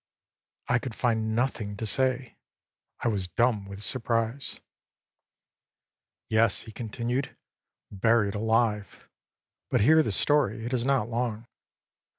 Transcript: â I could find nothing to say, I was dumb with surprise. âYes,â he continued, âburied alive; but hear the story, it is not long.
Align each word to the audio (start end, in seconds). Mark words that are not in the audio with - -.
â 0.67 0.73
I 0.73 0.79
could 0.79 0.95
find 0.95 1.35
nothing 1.35 1.77
to 1.77 1.85
say, 1.85 2.35
I 3.01 3.07
was 3.07 3.27
dumb 3.27 3.65
with 3.67 3.83
surprise. 3.83 4.59
âYes,â 6.31 6.63
he 6.63 6.71
continued, 6.71 7.37
âburied 7.93 8.33
alive; 8.33 9.07
but 9.69 9.81
hear 9.81 10.01
the 10.01 10.11
story, 10.11 10.65
it 10.65 10.73
is 10.73 10.85
not 10.85 11.07
long. 11.07 11.45